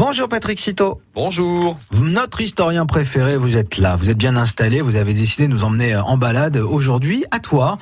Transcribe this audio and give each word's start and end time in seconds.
Bonjour 0.00 0.30
Patrick 0.30 0.58
Citeau. 0.58 1.02
Bonjour. 1.14 1.78
Notre 1.92 2.40
historien 2.40 2.86
préféré, 2.86 3.36
vous 3.36 3.58
êtes 3.58 3.76
là, 3.76 3.96
vous 3.96 4.08
êtes 4.08 4.16
bien 4.16 4.34
installé, 4.34 4.80
vous 4.80 4.96
avez 4.96 5.12
décidé 5.12 5.46
de 5.46 5.52
nous 5.52 5.62
emmener 5.62 5.94
en 5.94 6.16
balade 6.16 6.56
aujourd'hui 6.56 7.26
à 7.30 7.38
toi. 7.38 7.76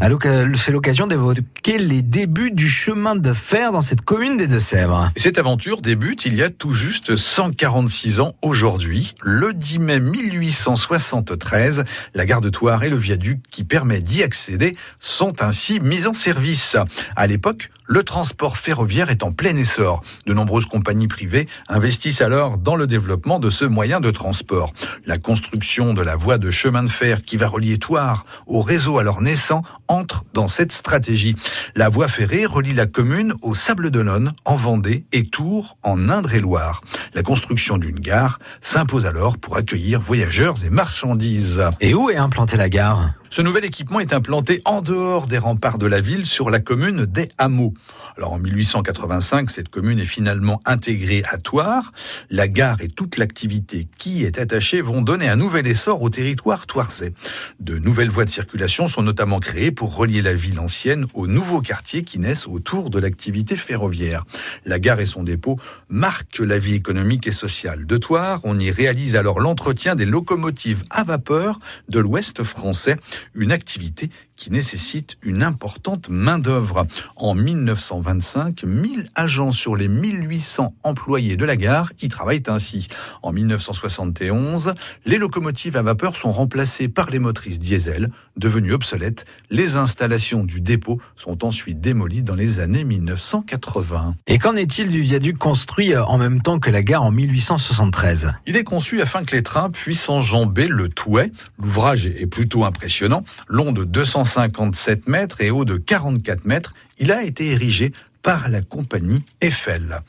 C'est 0.00 0.70
l'occasion 0.70 1.08
d'évoquer 1.08 1.78
les 1.78 2.02
débuts 2.02 2.52
du 2.52 2.68
chemin 2.68 3.16
de 3.16 3.32
fer 3.32 3.72
dans 3.72 3.82
cette 3.82 4.02
commune 4.02 4.36
des 4.36 4.46
Deux-Sèvres. 4.46 5.10
Cette 5.16 5.36
aventure 5.36 5.82
débute 5.82 6.26
il 6.26 6.36
y 6.36 6.44
a 6.44 6.48
tout 6.48 6.74
juste 6.74 7.16
146 7.16 8.20
ans 8.20 8.36
aujourd'hui, 8.40 9.16
le 9.22 9.52
10 9.52 9.80
mai 9.80 9.98
1873. 9.98 11.82
La 12.14 12.24
gare 12.24 12.40
de 12.40 12.50
Thouars 12.50 12.84
et 12.84 12.88
le 12.88 12.96
viaduc 12.96 13.40
qui 13.50 13.64
permet 13.64 14.00
d'y 14.00 14.22
accéder 14.22 14.76
sont 15.00 15.42
ainsi 15.42 15.80
mis 15.80 16.06
en 16.06 16.14
service. 16.14 16.76
À 17.16 17.26
l'époque, 17.26 17.70
le 17.86 18.02
transport 18.02 18.56
ferroviaire 18.56 19.10
est 19.10 19.22
en 19.22 19.32
plein 19.32 19.56
essor. 19.56 20.02
De 20.24 20.32
nombreuses 20.32 20.66
compagnies 20.66 21.08
privées 21.08 21.48
investissent 21.68 22.20
alors 22.20 22.58
dans 22.58 22.76
le 22.76 22.86
développement 22.86 23.38
de 23.38 23.50
ce 23.50 23.64
moyen 23.64 24.00
de 24.00 24.10
transport. 24.10 24.72
La 25.06 25.18
construction 25.18 25.94
de 25.94 26.02
la 26.02 26.16
voie 26.16 26.38
de 26.38 26.50
chemin 26.50 26.82
de 26.82 26.90
fer 26.90 27.22
qui 27.22 27.36
va 27.36 27.48
relier 27.48 27.78
Thouars 27.78 28.26
au 28.46 28.62
réseau 28.62 28.98
alors 28.98 29.20
naissant 29.20 29.62
entre 29.88 30.24
dans 30.32 30.48
cette 30.48 30.72
stratégie. 30.72 31.36
La 31.74 31.88
voie 31.88 32.08
ferrée 32.08 32.46
relie 32.46 32.74
la 32.74 32.86
commune 32.86 33.34
au 33.42 33.54
Sable 33.54 33.90
d'Olonne, 33.90 34.32
en 34.44 34.56
Vendée, 34.56 35.04
et 35.12 35.26
Tours, 35.26 35.76
en 35.82 36.08
Indre-et-Loire. 36.08 36.82
La 37.14 37.22
construction 37.22 37.78
d'une 37.78 38.00
gare 38.00 38.38
s'impose 38.60 39.06
alors 39.06 39.38
pour 39.38 39.56
accueillir 39.56 40.00
voyageurs 40.00 40.56
et 40.64 40.70
marchandises. 40.70 41.62
Et 41.80 41.94
où 41.94 42.10
est 42.10 42.16
implantée 42.16 42.56
la 42.56 42.68
gare? 42.68 43.10
Ce 43.34 43.42
nouvel 43.42 43.64
équipement 43.64 43.98
est 43.98 44.12
implanté 44.12 44.62
en 44.64 44.80
dehors 44.80 45.26
des 45.26 45.38
remparts 45.38 45.78
de 45.78 45.86
la 45.86 46.00
ville 46.00 46.24
sur 46.24 46.50
la 46.50 46.60
commune 46.60 47.04
des 47.04 47.30
Hameaux. 47.36 47.74
Alors 48.16 48.34
en 48.34 48.38
1885, 48.38 49.50
cette 49.50 49.70
commune 49.70 49.98
est 49.98 50.04
finalement 50.04 50.60
intégrée 50.64 51.24
à 51.28 51.38
Toire. 51.38 51.90
La 52.30 52.46
gare 52.46 52.80
et 52.80 52.86
toute 52.86 53.16
l'activité 53.16 53.88
qui 53.98 54.22
est 54.22 54.38
attachée 54.38 54.80
vont 54.80 55.02
donner 55.02 55.28
un 55.28 55.34
nouvel 55.34 55.66
essor 55.66 56.00
au 56.00 56.10
territoire 56.10 56.68
toirsais. 56.68 57.12
De 57.58 57.76
nouvelles 57.76 58.08
voies 58.08 58.24
de 58.24 58.30
circulation 58.30 58.86
sont 58.86 59.02
notamment 59.02 59.40
créées 59.40 59.72
pour 59.72 59.96
relier 59.96 60.22
la 60.22 60.34
ville 60.34 60.60
ancienne 60.60 61.06
aux 61.12 61.26
nouveaux 61.26 61.60
quartiers 61.60 62.04
qui 62.04 62.20
naissent 62.20 62.46
autour 62.46 62.88
de 62.88 63.00
l'activité 63.00 63.56
ferroviaire. 63.56 64.24
La 64.64 64.78
gare 64.78 65.00
et 65.00 65.06
son 65.06 65.24
dépôt 65.24 65.58
marquent 65.88 66.38
la 66.38 66.58
vie 66.60 66.74
économique 66.74 67.26
et 67.26 67.32
sociale 67.32 67.84
de 67.84 67.96
Toire. 67.96 68.42
On 68.44 68.60
y 68.60 68.70
réalise 68.70 69.16
alors 69.16 69.40
l'entretien 69.40 69.96
des 69.96 70.06
locomotives 70.06 70.84
à 70.90 71.02
vapeur 71.02 71.58
de 71.88 71.98
l'ouest 71.98 72.44
français 72.44 72.96
une 73.34 73.52
activité 73.52 74.10
qui 74.36 74.50
nécessite 74.50 75.16
une 75.22 75.42
importante 75.42 76.08
main-d'œuvre. 76.08 76.86
En 77.16 77.34
1925, 77.34 78.64
1000 78.64 79.08
agents 79.14 79.52
sur 79.52 79.76
les 79.76 79.88
1800 79.88 80.74
employés 80.82 81.36
de 81.36 81.44
la 81.44 81.56
gare 81.56 81.92
y 82.00 82.08
travaillent 82.08 82.42
ainsi. 82.48 82.88
En 83.22 83.32
1971, 83.32 84.74
les 85.04 85.18
locomotives 85.18 85.76
à 85.76 85.82
vapeur 85.82 86.16
sont 86.16 86.32
remplacées 86.32 86.88
par 86.88 87.10
les 87.10 87.18
motrices 87.18 87.58
diesel, 87.58 88.10
devenues 88.36 88.72
obsolètes. 88.72 89.24
Les 89.50 89.76
installations 89.76 90.44
du 90.44 90.60
dépôt 90.60 91.00
sont 91.16 91.44
ensuite 91.44 91.80
démolies 91.80 92.22
dans 92.22 92.34
les 92.34 92.60
années 92.60 92.84
1980. 92.84 94.16
Et 94.26 94.38
qu'en 94.38 94.56
est-il 94.56 94.88
du 94.88 95.00
viaduc 95.00 95.38
construit 95.38 95.96
en 95.96 96.18
même 96.18 96.42
temps 96.42 96.58
que 96.58 96.70
la 96.70 96.82
gare 96.82 97.04
en 97.04 97.12
1873 97.12 98.32
Il 98.46 98.56
est 98.56 98.64
conçu 98.64 99.00
afin 99.00 99.24
que 99.24 99.34
les 99.34 99.42
trains 99.42 99.70
puissent 99.70 100.08
enjamber 100.08 100.66
le 100.66 100.88
Touet. 100.88 101.30
L'ouvrage 101.58 102.06
est 102.06 102.26
plutôt 102.26 102.64
impressionnant. 102.64 103.13
Long 103.48 103.72
de 103.72 103.84
200 103.84 104.24
157 104.24 105.08
mètres 105.08 105.40
et 105.40 105.50
haut 105.50 105.64
de 105.64 105.76
44 105.76 106.44
mètres, 106.44 106.74
il 106.98 107.12
a 107.12 107.24
été 107.24 107.48
érigé 107.48 107.92
par 108.22 108.48
la 108.48 108.62
compagnie 108.62 109.22
Eiffel. 109.42 110.00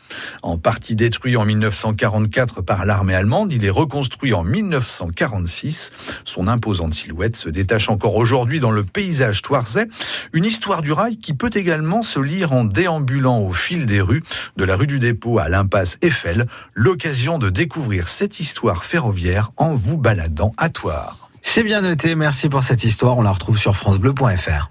En 0.42 0.58
partie 0.58 0.96
détruit 0.96 1.36
en 1.36 1.44
1944 1.44 2.62
par 2.62 2.86
l'armée 2.86 3.14
allemande, 3.14 3.52
il 3.52 3.66
est 3.66 3.70
reconstruit 3.70 4.34
en 4.34 4.44
1946. 4.44 5.92
Son 6.24 6.48
imposante 6.48 6.94
silhouette 6.94 7.36
se 7.36 7.50
détache 7.50 7.90
encore 7.90 8.16
aujourd'hui 8.16 8.62
dans 8.62 8.72
le 8.72 8.86
paysage 8.86 9.42
toirsais. 9.42 9.88
Une 10.32 10.46
histoire 10.46 10.82
du 10.82 10.94
rail 10.94 11.18
qui 11.18 11.34
peut 11.34 11.52
également 11.54 12.04
se 12.04 12.20
lire 12.20 12.54
en 12.54 12.64
déambulant 12.64 13.40
au 13.40 13.52
fil 13.52 13.86
des 13.86 14.02
rues, 14.02 14.24
de 14.56 14.64
la 14.64 14.78
rue 14.78 14.88
du 14.88 15.00
dépôt 15.00 15.40
à 15.40 15.50
l'impasse 15.50 15.98
Eiffel. 16.02 16.48
L'occasion 16.74 17.38
de 17.38 17.50
découvrir 17.50 18.08
cette 18.08 18.40
histoire 18.40 18.86
ferroviaire 18.86 19.52
en 19.58 19.76
vous 19.76 19.98
baladant 19.98 20.54
à 20.58 20.70
Toire. 20.70 21.25
C'est 21.56 21.64
bien 21.64 21.80
noté, 21.80 22.16
merci 22.16 22.50
pour 22.50 22.64
cette 22.64 22.84
histoire. 22.84 23.18
On 23.18 23.22
la 23.22 23.32
retrouve 23.32 23.58
sur 23.58 23.78
FranceBleu.fr. 23.78 24.68